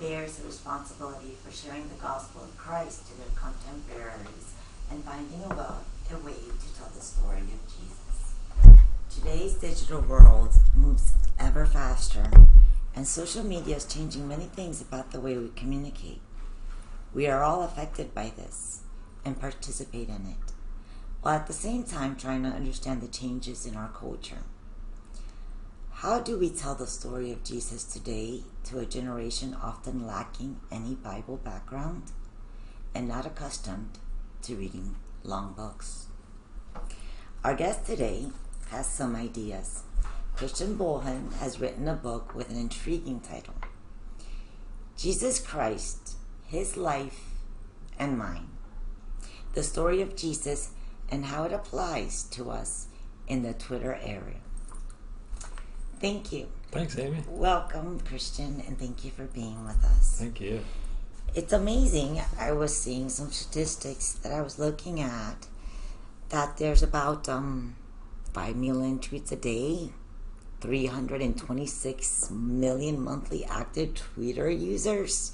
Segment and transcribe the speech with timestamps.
[0.00, 4.52] bears the responsibility for sharing the gospel of Christ to their contemporaries
[4.90, 8.34] and finding a, a way to tell the story of Jesus.
[9.10, 12.30] Today's digital world moves ever faster,
[12.94, 16.20] and social media is changing many things about the way we communicate.
[17.14, 18.82] We are all affected by this
[19.24, 20.52] and participate in it,
[21.22, 24.44] while at the same time trying to understand the changes in our culture.
[25.90, 30.94] How do we tell the story of Jesus today to a generation often lacking any
[30.94, 32.10] Bible background
[32.94, 33.98] and not accustomed
[34.42, 36.06] to reading long books?
[37.44, 38.26] Our guest today
[38.70, 39.84] has some ideas.
[40.34, 43.54] Christian Bohlen has written a book with an intriguing title
[44.96, 47.20] Jesus Christ, His Life
[47.98, 48.48] and Mine.
[49.54, 50.70] The story of Jesus
[51.10, 52.88] and how it applies to us
[53.28, 54.34] in the Twitter era.
[56.00, 56.48] Thank you.
[56.76, 57.24] Thanks, Aimee.
[57.26, 60.16] Welcome, Christian, and thank you for being with us.
[60.18, 60.60] Thank you.
[61.34, 62.20] It's amazing.
[62.38, 65.46] I was seeing some statistics that I was looking at
[66.28, 67.76] that there's about um,
[68.34, 69.88] 5 million tweets a day,
[70.60, 75.32] 326 million monthly active Twitter users,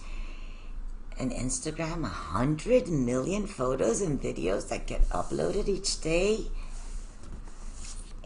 [1.19, 6.47] and Instagram 100 million photos and videos that get uploaded each day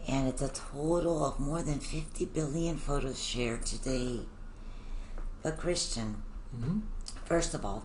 [0.07, 4.21] and it's a total of more than 50 billion photos shared today.
[5.43, 6.23] But, Christian,
[6.57, 6.79] Mm-hmm.
[7.25, 7.83] first of all,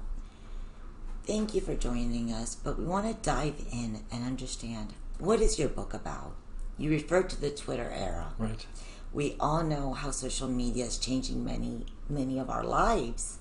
[1.27, 5.59] thank you for joining us, but we want to dive in and understand what is
[5.59, 6.33] your book about?
[6.79, 8.35] You refer to the Twitter era.
[8.39, 8.65] Right.
[9.13, 13.39] We all know how social media is changing many, many of our lives.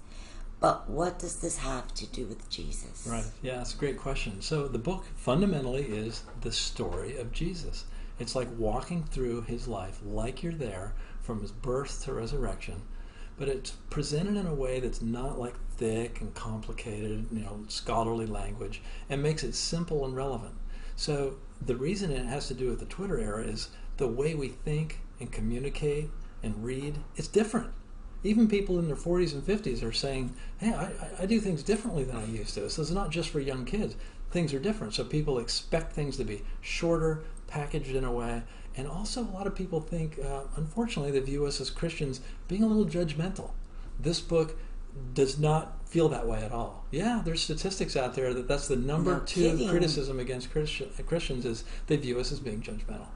[0.59, 3.07] But what does this have to do with Jesus?
[3.09, 3.25] Right.
[3.41, 4.41] Yeah, that's a great question.
[4.41, 7.85] So the book fundamentally is the story of Jesus.
[8.21, 12.83] It's like walking through his life like you're there from his birth to resurrection,
[13.37, 18.27] but it's presented in a way that's not like thick and complicated, you know, scholarly
[18.27, 20.53] language, and makes it simple and relevant.
[20.95, 24.49] So the reason it has to do with the Twitter era is the way we
[24.49, 26.11] think and communicate
[26.43, 27.71] and read, it's different.
[28.23, 30.91] Even people in their 40s and 50s are saying, hey, I,
[31.23, 32.69] I do things differently than I used to.
[32.69, 33.95] So it's not just for young kids.
[34.29, 34.93] Things are different.
[34.93, 38.43] So people expect things to be shorter, packaged in a way.
[38.77, 42.63] And also, a lot of people think, uh, unfortunately, they view us as Christians being
[42.63, 43.51] a little judgmental.
[43.99, 44.57] This book
[45.13, 46.85] does not feel that way at all.
[46.91, 49.69] Yeah, there's statistics out there that that's the number No two kidding.
[49.69, 53.07] criticism against Christian, Christians is they view us as being judgmental.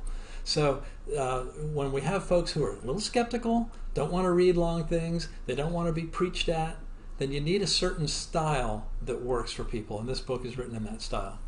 [0.44, 0.84] So
[1.18, 1.42] uh,
[1.74, 5.30] when we have folks who are a little skeptical, don't want to read long things,
[5.48, 6.76] they don't want to be preached at,
[7.18, 10.76] then you need a certain style that works for people, and this book is written
[10.76, 11.40] in that style.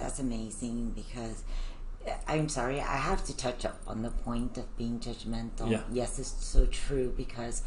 [0.00, 1.44] That's amazing because
[2.06, 5.70] uh, I'm sorry, I have to touch up on the point of being judgmental.
[5.70, 5.82] Yeah.
[5.92, 7.62] Yes, it's so true because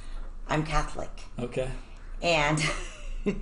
[0.47, 1.11] I'm Catholic.
[1.39, 1.69] Okay.
[2.21, 2.59] And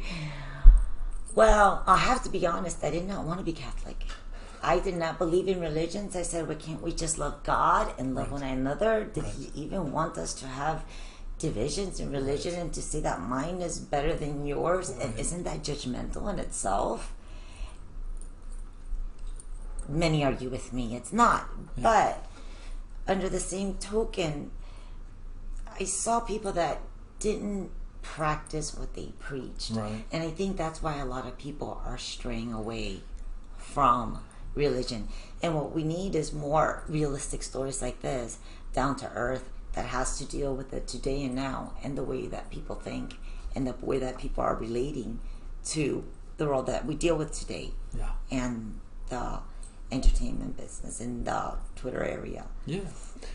[1.35, 4.03] well, I have to be honest, I did not want to be Catholic.
[4.63, 6.15] I did not believe in religions.
[6.15, 8.41] I said, well, can't we just love God and love Right.
[8.41, 9.05] one another?
[9.05, 9.33] Did Right.
[9.33, 10.83] He even want us to have
[11.39, 14.89] divisions in religion and to say that mine is better than yours?
[14.89, 17.13] And isn't that judgmental in itself?
[19.91, 21.49] Many argue with me, it's not.
[21.75, 21.83] Yeah.
[21.83, 22.25] But
[23.07, 24.51] under the same token,
[25.79, 26.81] I saw people that
[27.19, 27.71] didn't
[28.01, 29.71] practice what they preached.
[29.71, 30.05] Right.
[30.11, 33.01] And I think that's why a lot of people are straying away
[33.57, 34.19] from
[34.55, 35.07] religion.
[35.41, 38.37] And what we need is more realistic stories like this,
[38.73, 42.27] down to earth, that has to deal with the today and now and the way
[42.27, 43.15] that people think
[43.55, 45.19] and the way that people are relating
[45.63, 46.03] to
[46.37, 48.09] the world that we deal with today Yeah.
[48.29, 48.79] and
[49.09, 49.39] the
[49.91, 52.45] entertainment business in the Twitter area.
[52.65, 52.81] Yeah.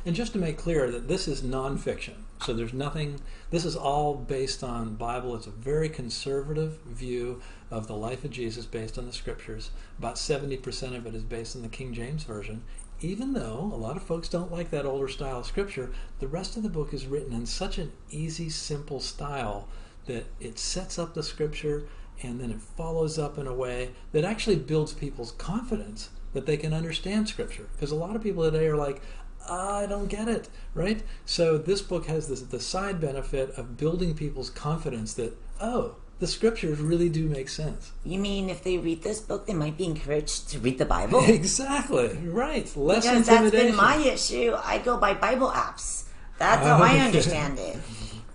[0.05, 2.15] And just to make clear that this is nonfiction.
[2.45, 5.35] So there's nothing, this is all based on Bible.
[5.37, 7.41] It's a very conservative view
[7.71, 9.71] of the life of Jesus based on the scriptures.
[9.99, 12.63] About 70% of it is based on the King James Version.
[13.01, 16.57] Even though a lot of folks don't like that older style of scripture, the rest
[16.57, 19.69] of the book is written in such an easy, simple style
[20.07, 21.85] that it sets up the scripture
[22.23, 26.57] and then it follows up in a way that actually builds people's confidence that they
[26.59, 29.01] can understand scripture because a lot of people today are like
[29.49, 34.15] i don't get it right so this book has this, the side benefit of building
[34.15, 39.03] people's confidence that oh the scriptures really do make sense You mean if they read
[39.03, 41.23] this book, they might be encouraged to read the Bible?
[41.29, 44.55] exactly right less because that's been my issue.
[44.63, 46.05] I go by Bible apps.
[46.39, 47.77] That's how I understand it.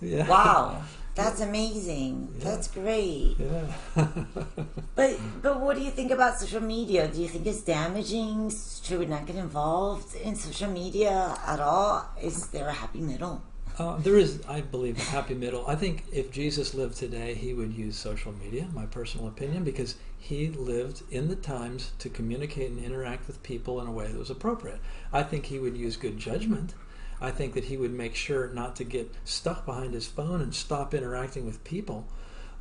[0.01, 0.27] yeah.
[0.27, 0.83] Wow,
[1.15, 2.33] that's amazing.
[2.39, 3.35] That's great.
[3.39, 3.67] yeah
[4.95, 7.07] But but what do you think about social media?
[7.07, 8.51] Do you think it's damaging?
[8.83, 12.09] Should we not get involved in social media at all?
[12.21, 13.41] Is there a happy middle?
[13.79, 15.65] Uh, there is, I believe, a happy middle.
[15.65, 19.95] I think if Jesus lived today, he would use social media, my personal opinion, because
[20.19, 24.19] he lived in the times to communicate and interact with people in a way that
[24.19, 24.79] was appropriate.
[25.13, 26.73] I think he would use good judgment.
[27.21, 30.53] I think that he would make sure not to get stuck behind his phone and
[30.53, 32.07] stop interacting with people.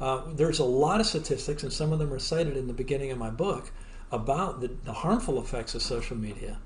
[0.01, 3.11] Uh, there's a lot of statistics, and some of them are cited in the beginning
[3.11, 3.71] of my book,
[4.13, 6.59] about the, the harmful effects of social media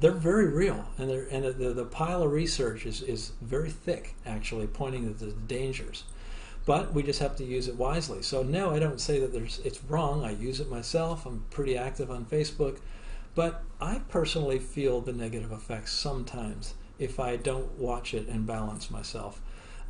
[0.00, 4.66] they're very real, and and the, the pile of research is, is very thick, actually,
[4.66, 6.04] pointing to the dangers.
[6.66, 8.22] But we just have to use it wisely.
[8.22, 10.24] So no, I don't say that there's it's wrong.
[10.24, 11.24] I use it myself.
[11.26, 12.78] I'm pretty active on Facebook,
[13.34, 18.90] but I personally feel the negative effects sometimes if I don't watch it and balance
[18.90, 19.40] myself.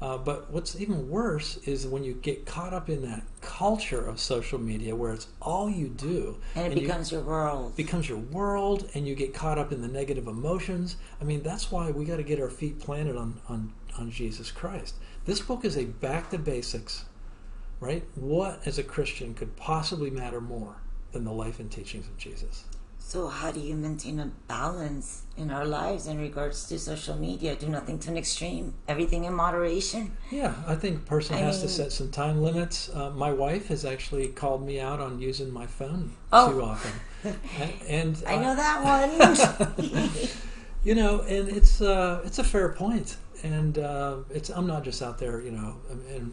[0.01, 4.21] Uh, but what's even worse is when you get caught up in that culture of
[4.21, 6.39] social media where it's all you do.
[6.55, 7.77] And it and becomes you, your world.
[7.77, 10.97] becomes your world, and you get caught up in the negative emotions.
[11.21, 14.53] I mean, that's why we got to get our feet planted on, on, on Jesus
[14.53, 14.95] Christ.
[15.25, 17.05] This book is a back to basics,
[17.81, 18.05] right?
[18.15, 20.77] What, as a Christian, could possibly matter more
[21.11, 22.65] than the life and teachings of Jesus?
[23.09, 27.57] So, how do you maintain a balance in our lives in regards to social media?
[27.57, 30.15] Do nothing to an extreme, everything in moderation.
[30.31, 32.91] Yeah, I think a person I has mean, to set some time limits.
[32.93, 36.53] Uh, my wife has actually called me out on using my phone oh.
[36.53, 36.93] too often,
[37.25, 38.85] and, and I know that
[39.89, 40.11] one.
[40.85, 45.01] you know, and it's uh, it's a fair point and uh, it's I'm not just
[45.01, 45.77] out there, you know,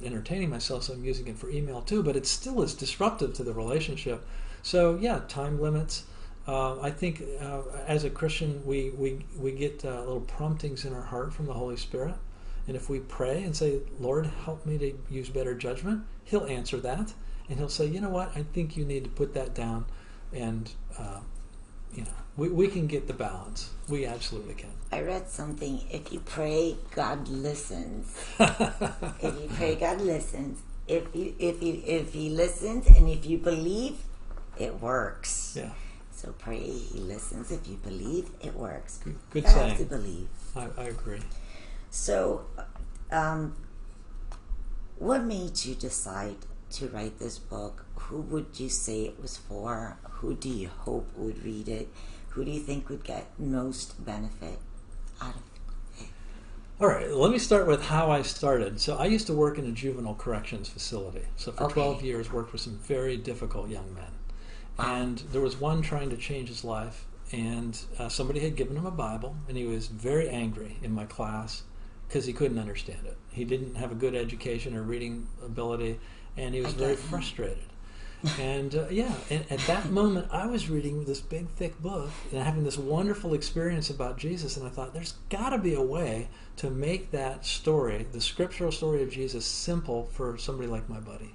[0.03, 0.83] entertaining myself.
[0.83, 4.27] So I'm using it for email too, but it still is disruptive to the relationship.
[4.61, 6.03] So yeah, time limits.
[6.47, 10.93] Uh, I think uh, as a Christian, we, we, we get uh, little promptings in
[10.93, 12.15] our heart from the Holy Spirit.
[12.67, 16.77] And if we pray and say, Lord, help me to use better judgment, He'll answer
[16.77, 17.13] that.
[17.49, 19.85] And He'll say, you know what, I think you need to put that down.
[20.33, 21.19] And, uh,
[21.93, 23.71] you know, we, we can get the balance.
[23.87, 24.71] We absolutely can.
[24.91, 25.81] I read something.
[25.89, 28.15] If you pray, God listens.
[28.39, 30.61] if you pray, God listens.
[30.87, 33.97] If you if you if He listens and if you believe,
[34.57, 35.57] it works.
[35.57, 35.71] Yeah.
[36.15, 37.51] So pray he listens.
[37.51, 38.99] If you believe, it works.
[39.03, 39.69] Good, good saying.
[39.69, 40.29] have to believe.
[40.55, 41.19] I, I agree.
[41.89, 42.45] So,
[43.11, 43.55] um,
[44.97, 46.37] what made you decide
[46.71, 47.85] to write this book?
[47.95, 49.97] Who would you say it was for?
[50.09, 51.89] Who do you hope would read it?
[52.29, 54.59] Who do you think would get most benefit
[55.21, 55.41] out of
[55.99, 56.07] it?
[56.79, 58.81] All right, let me start with how I started.
[58.81, 61.25] So I used to work in a juvenile corrections facility.
[61.35, 61.73] So for okay.
[61.73, 64.11] 12 years worked with some very difficult young men.
[64.77, 68.85] And there was one trying to change his life, and uh, somebody had given him
[68.85, 71.63] a Bible, and he was very angry in my class
[72.07, 73.17] because he couldn't understand it.
[73.31, 75.99] He didn't have a good education or reading ability,
[76.37, 77.63] and he was very frustrated.
[78.39, 82.41] and uh, yeah, and at that moment, I was reading this big, thick book and
[82.41, 86.29] having this wonderful experience about Jesus, and I thought, there's got to be a way
[86.57, 91.33] to make that story, the scriptural story of Jesus, simple for somebody like my buddy.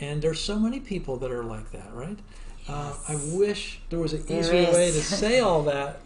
[0.00, 2.18] And there's so many people that are like that, right?
[2.60, 2.68] Yes.
[2.68, 4.74] Uh, I wish there was an there easier is.
[4.74, 6.00] way to say all that,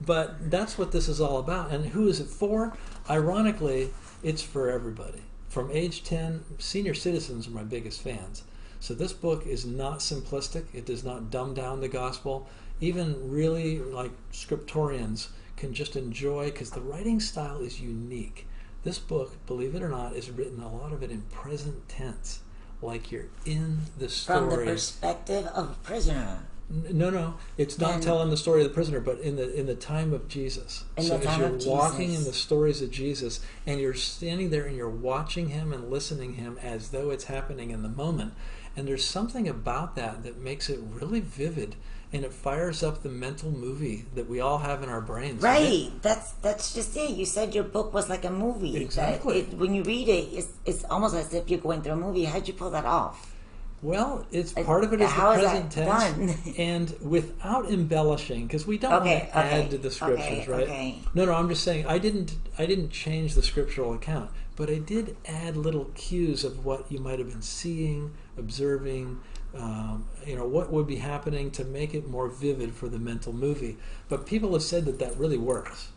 [0.00, 1.70] but that's what this is all about.
[1.70, 2.76] And who is it for?
[3.08, 3.90] Ironically,
[4.22, 5.22] it's for everybody.
[5.48, 8.44] From age 10, senior citizens are my biggest fans.
[8.80, 10.64] So this book is not simplistic.
[10.72, 12.48] It does not dumb down the gospel.
[12.80, 18.46] Even really like scriptorians can just enjoy because the writing style is unique.
[18.82, 22.40] This book, believe it or not, is written a lot of it in present tense
[22.82, 24.38] like you're in the story.
[24.38, 26.46] From the perspective of a prisoner.
[26.70, 29.66] No, no, it's not and telling the story of the prisoner, but in the in
[29.66, 30.84] the time of Jesus.
[31.00, 34.66] So the time as you're walking in the stories of Jesus, and you're standing there
[34.66, 38.34] and you're watching him and listening him as though it's happening in the moment,
[38.76, 41.74] and there's something about that that makes it really vivid
[42.12, 45.42] and it fires up the mental movie that we all have in our brains.
[45.42, 45.60] Right.
[45.60, 46.02] right?
[46.02, 47.10] That's that's just it.
[47.10, 48.76] You said your book was like a movie.
[48.76, 49.40] Exactly.
[49.40, 52.24] It, when you read it, it's it's almost as if you're going through a movie.
[52.24, 53.34] How'd you pull that off?
[53.82, 58.92] Well, it's part of it is the present tense, and without embellishing, because we don't
[58.92, 61.14] okay, want to okay, add to the scriptures, okay, right?
[61.14, 64.78] No, no, I'm just saying I didn't I didn't change the scriptural account, but I
[64.78, 69.20] did add little cues of what you might have been seeing, observing,
[69.56, 73.32] um, you know what would be happening to make it more vivid for the mental
[73.32, 73.76] movie.
[74.08, 75.88] But people have said that that really works.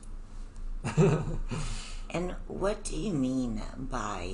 [2.14, 4.30] And what do you mean by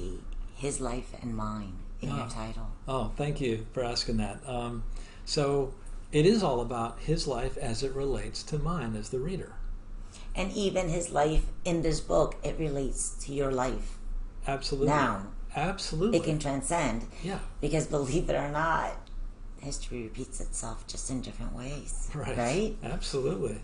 [0.55, 2.17] his life and mine in oh.
[2.17, 2.67] your title?
[2.87, 4.41] Oh thank you for asking that.
[4.45, 4.83] Um,
[5.25, 5.73] so
[6.11, 9.53] it is all about his life as it relates to mine as the reader.
[10.35, 13.97] And even his life in this book it relates to your life.
[14.45, 14.89] Absolutely.
[14.89, 16.19] Now absolutely.
[16.19, 17.07] it can transcend.
[17.23, 17.39] Yeah.
[17.61, 18.91] Because believe it or not
[19.61, 22.09] history repeats itself just in different ways.
[22.13, 22.37] Right.
[22.37, 22.75] Right?
[22.83, 23.61] Absolutely.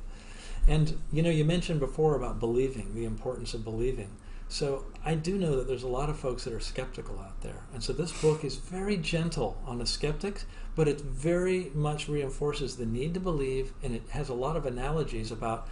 [0.68, 4.10] And you know, you mentioned before about believing, the importance of believing.
[4.48, 7.64] So I do know that there's a lot of folks that are skeptical out there.
[7.74, 12.75] And so this book is very gentle on the skeptics, but it very much reinforces
[12.75, 15.68] the need to believe, and it has a lot of analogies about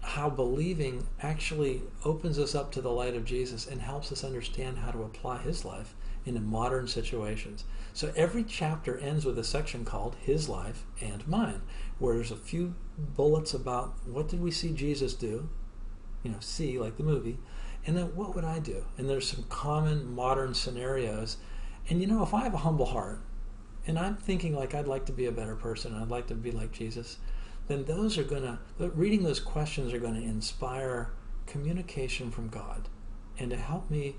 [0.00, 4.78] how believing actually opens us up to the light of Jesus and helps us understand
[4.78, 5.94] how to apply his life
[6.26, 7.64] into modern situations.
[7.92, 11.62] So every chapter ends with a section called His Life and Mine,
[11.98, 15.48] where there's a few bullets about what did we see Jesus do,
[16.22, 17.38] you know, see like the movie,
[17.86, 18.84] and then what would I do?
[18.96, 21.36] And there's some common modern scenarios.
[21.88, 23.20] And you know, if I have a humble heart
[23.86, 26.50] and I'm thinking like I'd like to be a better person, I'd like to be
[26.50, 27.18] like Jesus,
[27.68, 31.10] then those are going to, but reading those questions are going to inspire
[31.46, 32.88] communication from God
[33.38, 34.16] and to help me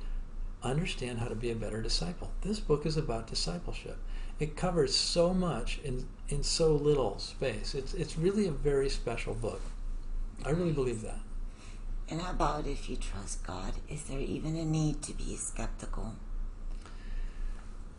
[0.65, 2.31] understand how to be a better disciple.
[2.41, 3.97] This book is about discipleship.
[4.39, 7.73] It covers so much in, in so little space.
[7.73, 9.61] It's, it's really a very special book.
[10.43, 10.75] I really mm-hmm.
[10.75, 11.19] believe that.
[12.09, 13.73] And how about if you trust God?
[13.89, 16.15] Is there even a need to be skeptical?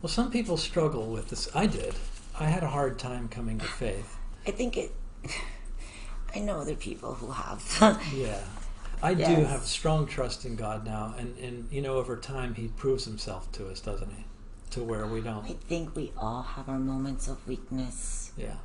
[0.01, 1.49] Well, some people struggle with this.
[1.55, 1.95] I did.
[2.39, 4.17] I had a hard time coming to faith.
[4.45, 4.91] I think it.
[6.35, 8.05] I know other people who have.
[8.13, 8.39] yeah.
[9.01, 9.27] I Yes.
[9.39, 13.05] do have strong trust in God now, and, and you know, over time, He proves
[13.05, 14.25] Himself to us, doesn't He?
[14.71, 15.45] To where we don't.
[15.45, 18.31] I think we all have our moments of weakness.
[18.37, 18.55] Yeah,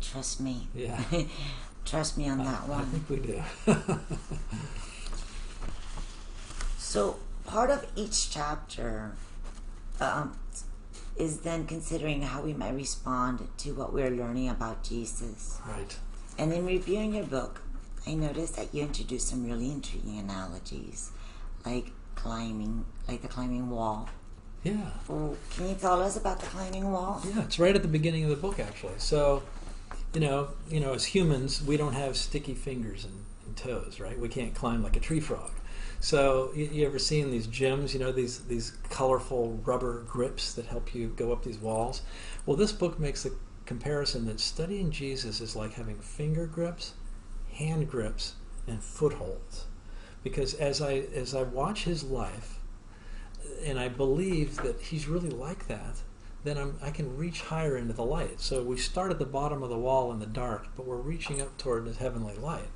[0.00, 0.68] Trust me.
[0.74, 1.02] yeah.
[1.84, 2.80] Trust me on that one.
[2.82, 3.42] I think we do.
[6.78, 7.16] So
[7.46, 9.12] part of each chapter
[10.00, 10.38] um,
[11.16, 15.58] is then considering how we might respond to what we're learning about Jesus.
[15.68, 15.96] right.
[16.38, 17.60] And in reviewing your book,
[18.08, 21.10] I noticed that you introduced some really intriguing analogies,
[21.66, 24.08] like climbing, like the climbing wall.
[24.64, 24.90] Yeah.
[25.06, 27.20] Well, can you tell us about the climbing wall?
[27.28, 28.94] Yeah, it's right at the beginning of the book, actually.
[28.96, 29.42] So,
[30.14, 34.18] you know, you know, as humans, we don't have sticky fingers and, and toes, right?
[34.18, 35.50] We can't climb like a tree frog.
[36.00, 37.92] So, you, you ever seen these gyms?
[37.92, 42.00] You know, these these colorful rubber grips that help you go up these walls.
[42.46, 43.32] Well, this book makes the
[43.66, 46.94] comparison that studying Jesus is like having finger grips,
[47.58, 48.34] hand grips,
[48.66, 49.66] and footholds.
[50.22, 52.58] Because as I as I watch his life,
[53.64, 56.02] and I believe that he's really like that,
[56.44, 58.40] then I'm, I can reach higher into the light.
[58.40, 61.40] So we start at the bottom of the wall in the dark, but we're reaching
[61.40, 62.68] up toward the heavenly light.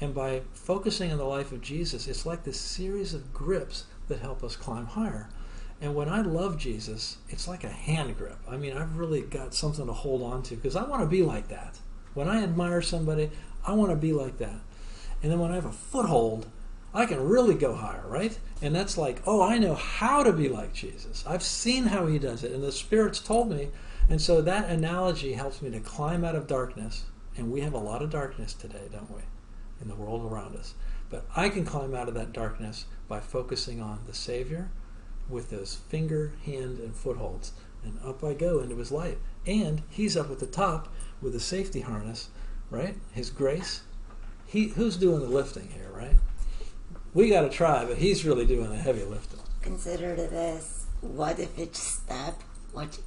[0.00, 4.20] And by focusing on the life of Jesus, it's like this series of grips that
[4.20, 5.28] help us climb higher.
[5.80, 8.38] And when I love Jesus, it's like a hand grip.
[8.48, 11.22] I mean, I've really got something to hold on to because I want to be
[11.22, 11.78] like that.
[12.14, 13.30] When I admire somebody,
[13.64, 14.60] I want to be like that.
[15.22, 16.46] And then when I have a foothold,
[16.94, 18.38] I can really go higher, right?
[18.62, 21.24] And that's like, oh, I know how to be like Jesus.
[21.26, 23.68] I've seen how he does it, and the Spirit's told me.
[24.08, 27.04] And so that analogy helps me to climb out of darkness.
[27.36, 29.22] And we have a lot of darkness today, don't we,
[29.82, 30.74] in the world around us.
[31.10, 34.70] But I can climb out of that darkness by focusing on the Savior
[35.28, 37.52] with those finger, hand, and footholds.
[37.84, 39.18] And up I go into his light.
[39.46, 40.88] And he's up at the top
[41.20, 42.30] with a safety harness,
[42.70, 42.96] right?
[43.12, 43.82] His grace.
[44.46, 46.16] He, who's doing the lifting here, right?
[47.14, 49.40] We got to try, but he's really doing the heavy lifting.
[49.60, 52.98] Consider this: what if each step, what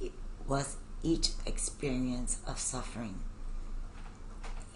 [0.46, 3.20] was each experience of suffering,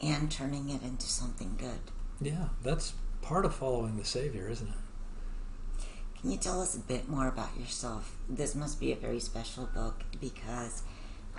[0.03, 1.81] and turning it into something good?
[2.21, 5.85] Yeah, that's part of following the Savior, isn't it?
[6.21, 8.17] Can you tell us a bit more about yourself?
[8.29, 10.83] This must be a very special book because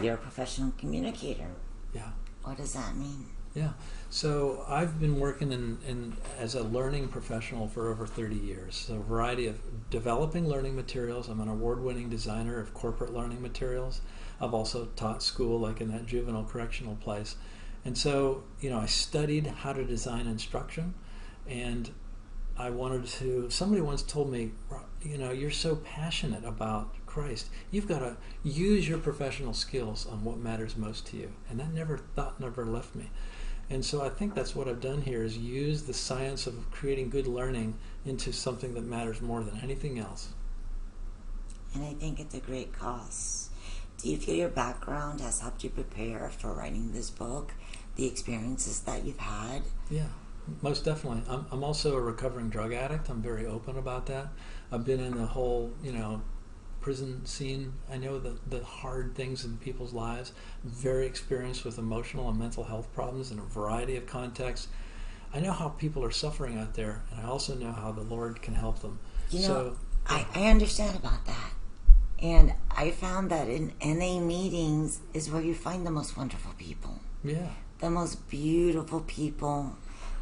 [0.02, 1.50] you're a professional communicator.
[1.94, 2.12] Yeah.
[2.44, 3.26] What does that mean?
[3.58, 3.72] Yeah.
[4.12, 8.76] So I've been working in, in as a learning professional for over 30 years.
[8.76, 11.28] So a variety of developing learning materials.
[11.28, 14.02] I'm an award-winning designer of corporate learning materials.
[14.40, 17.36] I've also taught school, like in that juvenile correctional place.
[17.84, 20.94] And so, you know, I studied how to design instruction,
[21.48, 21.90] and
[22.60, 23.50] I wanted to.
[23.50, 24.52] Somebody once told me,
[25.02, 30.24] you know, you're so passionate about Christ, you've got to use your professional skills on
[30.24, 31.32] what matters most to you.
[31.50, 33.10] And that never thought never left me.
[33.70, 37.10] And so I think that's what I've done here is use the science of creating
[37.10, 40.30] good learning into something that matters more than anything else.
[41.74, 43.50] And I think it's a great cause.
[44.02, 47.54] Do you feel your background has helped you prepare for writing this book?
[47.96, 49.64] The experiences that you've had?
[49.90, 50.08] Yeah,
[50.62, 51.24] most definitely.
[51.28, 53.10] I'm, I'm also a recovering drug addict.
[53.10, 54.28] I'm very open about that.
[54.72, 56.22] I've been in the whole, you know,
[56.88, 57.74] prison scene.
[57.92, 60.32] I know the, the hard things in people's lives.
[60.64, 64.70] Very experienced with emotional and mental health problems in a variety of contexts.
[65.34, 68.42] I know how people are suffering out there, and I also know how the Lord
[68.42, 69.00] can help them.
[69.32, 69.78] You know, so,
[70.08, 71.52] I, I understand about that.
[72.24, 77.02] And I found that in NA meetings is where you find the most wonderful people,
[77.22, 79.76] yeah, the most beautiful people,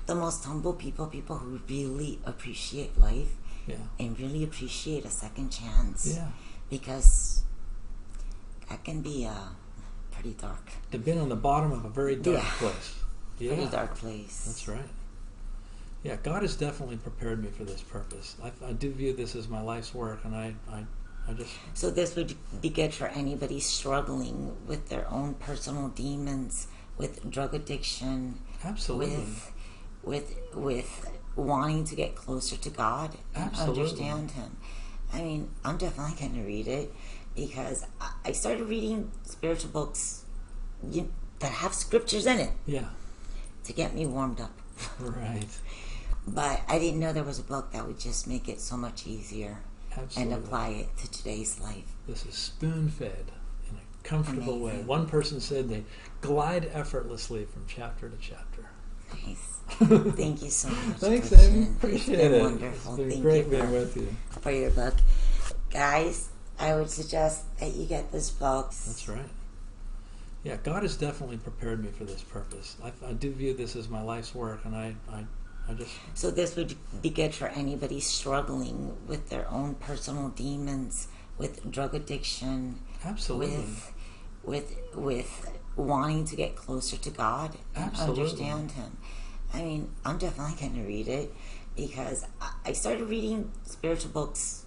[0.07, 3.35] the most humble people, people who really appreciate life
[3.67, 3.75] Yeah.
[3.99, 6.15] and really appreciate a second chance.
[6.17, 6.29] Yeah.
[6.69, 7.43] Because
[8.69, 9.33] that can be uh,
[10.11, 10.71] pretty dark.
[10.91, 12.51] To been on the bottom of a very dark Yeah.
[12.57, 12.95] place.
[13.37, 13.53] Yeah.
[13.53, 14.43] Pretty dark place.
[14.45, 14.89] That's right.
[16.03, 18.35] Yeah, God has definitely prepared me for this purpose.
[18.43, 20.85] I, I do view this as my life's work, and I, I,
[21.27, 26.67] I just, So this would be good for anybody struggling with their own personal demons,
[26.97, 29.15] with drug addiction, absolutely.
[29.15, 29.51] with
[30.03, 33.81] with with wanting to get closer to God and Absolutely.
[33.81, 34.57] understand Him.
[35.15, 36.93] I mean, I'm definitely going to read it
[37.35, 37.85] because
[38.25, 40.25] I- started reading spiritual books
[40.91, 42.89] you, that have scriptures in it yeah,
[43.63, 44.51] to get me warmed up.
[44.99, 45.45] right.
[46.27, 49.07] But I didn't know there was a book that would just make it so much
[49.07, 49.59] easier
[49.95, 50.33] Absolutely.
[50.33, 51.93] and apply it to today's life.
[52.07, 53.31] This is spoon fed
[53.69, 54.81] in a comfortable way.
[54.85, 55.85] One person said they
[56.19, 58.65] glide effortlessly from chapter to chapter.
[59.25, 59.51] Nice.
[60.15, 60.97] Thank you so much.
[60.97, 61.31] Thanks.
[61.33, 61.61] Aimee.
[61.63, 62.41] It's Appreciate been it.
[62.41, 62.91] Wonderful.
[62.93, 64.15] It's been Thank great you being for, with you.
[64.41, 64.93] for your book.
[65.71, 66.29] Guys,
[66.59, 68.67] I would suggest that you get this book.
[68.85, 69.25] That's right.
[70.43, 72.77] Yeah, God has definitely prepared me for this purpose.
[72.83, 75.25] I, I do view this as my life's work, and I, I,
[75.67, 81.07] I just, So this would be good for anybody struggling with their own personal demons,
[81.39, 83.57] with drug addiction, absolutely.
[83.57, 83.91] with
[84.43, 88.23] with with wanting to get closer to God and Absolutely.
[88.23, 88.97] understand Him.
[89.55, 91.33] I mean, I'm definitely going to read it
[91.77, 92.25] because
[92.65, 94.65] I- started reading spiritual books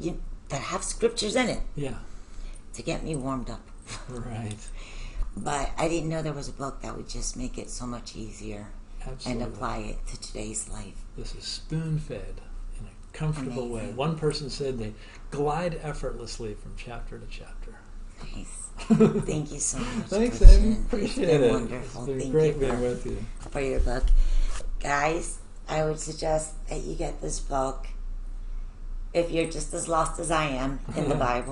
[0.00, 1.94] you, that have scriptures in it yeah,
[2.72, 3.60] to get me warmed up.
[4.08, 4.56] right.
[5.36, 8.16] But I didn't know there was a book that would just make it so much
[8.16, 8.68] easier
[9.06, 9.32] Absolutely.
[9.32, 11.04] and apply it to today's life.
[11.18, 12.40] This is spoon fed
[12.78, 13.92] in a comfortable way.
[13.94, 14.94] One person said they
[15.30, 17.73] glide effortlessly from chapter to chapter.
[18.36, 18.60] Nice.
[19.24, 20.06] Thank you so much.
[20.08, 20.42] Thanks.
[20.42, 20.72] Aimee.
[20.72, 21.52] It's Appreciate been it.
[21.52, 22.08] Wonderful.
[22.10, 23.24] It's Thank great being for, with you.
[23.50, 24.04] for your book.
[24.80, 25.38] Guys,
[25.68, 27.86] I would suggest that you get this book
[29.12, 31.42] if you're just as lost as I am in the Bible.